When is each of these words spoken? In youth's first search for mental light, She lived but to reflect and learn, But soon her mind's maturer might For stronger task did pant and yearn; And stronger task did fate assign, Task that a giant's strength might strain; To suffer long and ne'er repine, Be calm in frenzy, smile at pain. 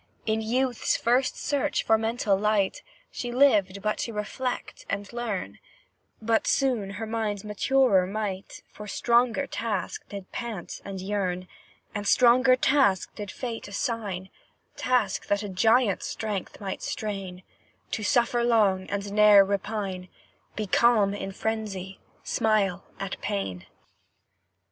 In 0.25 0.41
youth's 0.41 0.97
first 0.97 1.37
search 1.37 1.83
for 1.83 1.95
mental 1.95 2.35
light, 2.35 2.81
She 3.11 3.31
lived 3.31 3.83
but 3.83 3.99
to 3.99 4.13
reflect 4.13 4.83
and 4.89 5.13
learn, 5.13 5.59
But 6.19 6.47
soon 6.47 6.89
her 6.93 7.05
mind's 7.05 7.43
maturer 7.43 8.07
might 8.07 8.63
For 8.71 8.87
stronger 8.87 9.45
task 9.45 10.09
did 10.09 10.31
pant 10.31 10.81
and 10.83 10.99
yearn; 10.99 11.47
And 11.93 12.07
stronger 12.07 12.55
task 12.55 13.13
did 13.13 13.29
fate 13.29 13.67
assign, 13.67 14.29
Task 14.75 15.27
that 15.27 15.43
a 15.43 15.49
giant's 15.49 16.07
strength 16.07 16.59
might 16.59 16.81
strain; 16.81 17.43
To 17.91 18.01
suffer 18.01 18.43
long 18.43 18.89
and 18.89 19.11
ne'er 19.13 19.45
repine, 19.45 20.09
Be 20.55 20.65
calm 20.65 21.13
in 21.13 21.31
frenzy, 21.31 21.99
smile 22.23 22.85
at 22.99 23.21
pain. 23.21 23.67